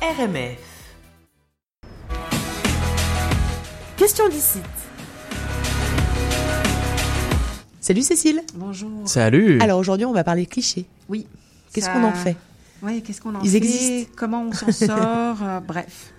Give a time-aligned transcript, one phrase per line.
[0.00, 0.58] RMF.
[3.96, 4.60] Question d'ici.
[7.80, 8.42] Salut Cécile.
[8.54, 9.08] Bonjour.
[9.08, 9.60] Salut.
[9.60, 10.86] Alors aujourd'hui, on va parler clichés.
[11.08, 11.26] Oui.
[11.72, 12.36] Qu'est-ce ça- qu'on en fait?
[12.82, 13.56] Oui, qu'est-ce qu'on en Ils fait?
[13.56, 14.12] existent?
[14.16, 15.42] Comment on s'en sort?
[15.42, 16.12] Euh, Bref.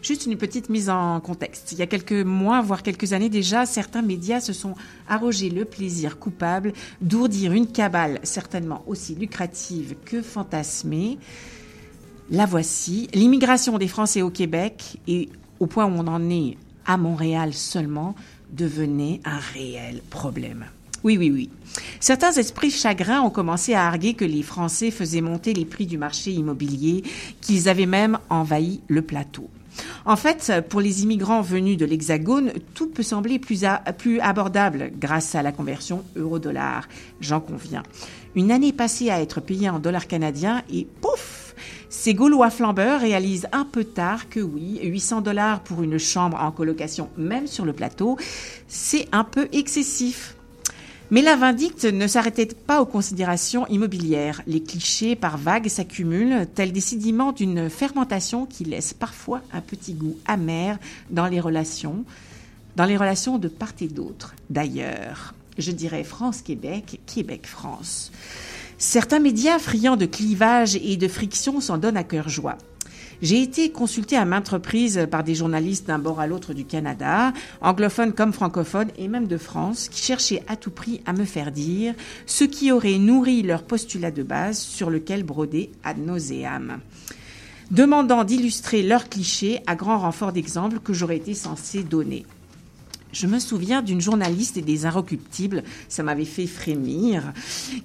[0.00, 1.72] Juste une petite mise en contexte.
[1.72, 4.74] Il y a quelques mois, voire quelques années déjà, certains médias se sont
[5.08, 11.18] arrogés le plaisir coupable d'ourdir une cabale certainement aussi lucrative que fantasmée.
[12.30, 15.30] La voici, l'immigration des Français au Québec et
[15.60, 18.14] au point où on en est à Montréal seulement
[18.50, 20.66] devenait un réel problème.
[21.04, 21.48] Oui, oui, oui.
[22.00, 25.96] Certains esprits chagrins ont commencé à arguer que les Français faisaient monter les prix du
[25.96, 27.02] marché immobilier,
[27.40, 29.48] qu'ils avaient même envahi le plateau.
[30.04, 35.42] En fait, pour les immigrants venus de l'Hexagone, tout peut sembler plus, abordable grâce à
[35.42, 36.88] la conversion euro-dollar,
[37.22, 37.84] j'en conviens.
[38.34, 41.37] Une année passée à être payé en dollars canadiens et pouf
[41.90, 46.50] Ces Gaulois flambeurs réalisent un peu tard que oui, 800 dollars pour une chambre en
[46.50, 48.18] colocation, même sur le plateau,
[48.68, 50.36] c'est un peu excessif.
[51.10, 54.42] Mais la vindicte ne s'arrêtait pas aux considérations immobilières.
[54.46, 56.80] Les clichés par vagues s'accumulent, tels des
[57.32, 62.04] d'une fermentation qui laisse parfois un petit goût amer dans les relations,
[62.76, 64.34] dans les relations de part et d'autre.
[64.50, 68.12] D'ailleurs, je dirais France-Québec, Québec-France.
[68.80, 72.56] Certains médias friands de clivage et de friction s'en donnent à cœur joie.
[73.20, 77.32] J'ai été consultée à maintes reprises par des journalistes d'un bord à l'autre du Canada,
[77.60, 81.50] anglophones comme francophones et même de France, qui cherchaient à tout prix à me faire
[81.50, 81.92] dire
[82.26, 86.78] ce qui aurait nourri leur postulat de base sur lequel broder ad nauseam,
[87.72, 92.24] demandant d'illustrer leurs clichés à grand renfort d'exemples que j'aurais été censé donner.
[93.12, 97.32] Je me souviens d'une journaliste et des Inrecuptibles, ça m'avait fait frémir,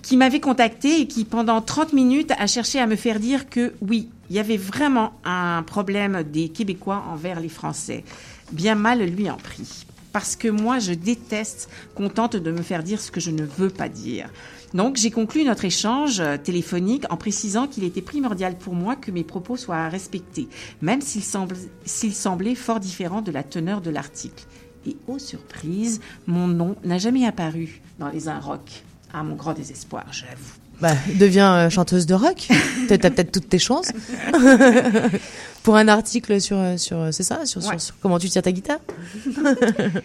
[0.02, 3.74] qui m'avait contacté et qui, pendant 30 minutes, a cherché à me faire dire que
[3.82, 8.04] oui, il y avait vraiment un problème des Québécois envers les Français.
[8.52, 9.86] Bien mal lui en prie.
[10.12, 13.44] Parce que moi, je déteste qu'on tente de me faire dire ce que je ne
[13.44, 14.30] veux pas dire.
[14.74, 19.12] Donc, j'ai conclu notre échange euh, téléphonique en précisant qu'il était primordial pour moi que
[19.12, 20.48] mes propos soient respectés,
[20.82, 24.46] même s'ils semblaient fort différents de la teneur de l'article.
[24.86, 28.84] Et aux surprises, mon nom n'a jamais apparu dans les un rock.
[29.14, 30.54] À mon grand désespoir, j'avoue.
[30.82, 32.48] Bah, deviens euh, chanteuse de rock.
[32.88, 33.92] T'as peut-être toutes tes chances.
[35.64, 37.80] Pour un article sur, euh, sur euh, c'est ça, sur, sur- Ouais.
[37.80, 38.80] sur comment tu tires ta guitare.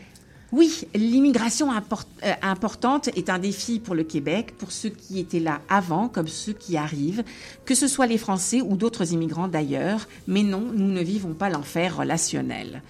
[0.50, 5.40] Oui, l'immigration import- euh, importante est un défi pour le Québec, pour ceux qui étaient
[5.40, 7.22] là avant comme ceux qui arrivent,
[7.66, 11.50] que ce soit les Français ou d'autres immigrants d'ailleurs, mais non, nous ne vivons pas
[11.50, 12.80] l'enfer relationnel.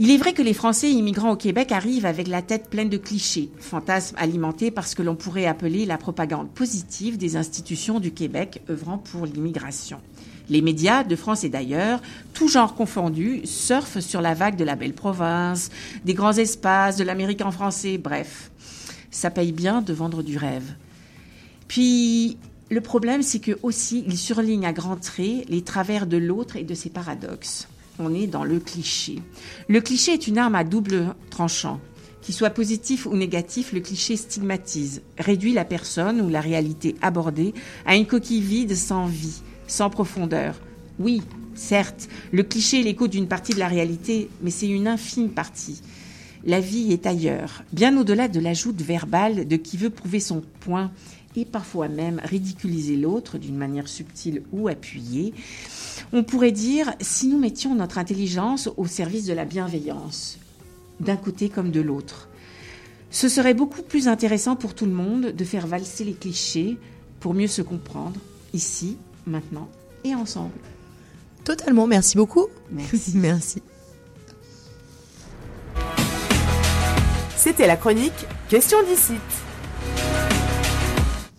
[0.00, 2.96] Il est vrai que les Français immigrants au Québec arrivent avec la tête pleine de
[2.96, 8.10] clichés, fantasmes alimentés par ce que l'on pourrait appeler la propagande positive des institutions du
[8.10, 10.00] Québec œuvrant pour l'immigration.
[10.48, 12.02] Les médias de France et d'ailleurs,
[12.32, 15.70] tout genre confondus, surfent sur la vague de la belle province,
[16.04, 18.50] des grands espaces, de l'Amérique en français, bref.
[19.12, 20.74] Ça paye bien de vendre du rêve.
[21.68, 22.36] Puis,
[22.68, 26.64] le problème, c'est que aussi, ils surlignent à grands traits les travers de l'autre et
[26.64, 27.68] de ses paradoxes.
[27.98, 29.22] On est dans le cliché.
[29.68, 31.80] Le cliché est une arme à double tranchant.
[32.22, 37.54] Qu'il soit positif ou négatif, le cliché stigmatise, réduit la personne ou la réalité abordée
[37.86, 40.58] à une coquille vide sans vie, sans profondeur.
[40.98, 41.22] Oui,
[41.54, 45.82] certes, le cliché est l'écho d'une partie de la réalité, mais c'est une infime partie.
[46.46, 50.90] La vie est ailleurs, bien au-delà de l'ajout verbal de qui veut prouver son point
[51.36, 55.34] et parfois même ridiculiser l'autre d'une manière subtile ou appuyée.
[56.12, 60.38] On pourrait dire si nous mettions notre intelligence au service de la bienveillance,
[61.00, 62.28] d'un côté comme de l'autre.
[63.10, 66.78] Ce serait beaucoup plus intéressant pour tout le monde de faire valser les clichés
[67.20, 68.18] pour mieux se comprendre,
[68.52, 69.68] ici, maintenant
[70.04, 70.52] et ensemble.
[71.44, 71.86] Totalement.
[71.86, 72.46] Merci beaucoup.
[72.70, 73.12] Merci.
[73.14, 73.62] Merci.
[77.36, 79.14] C'était la chronique Question d'ici.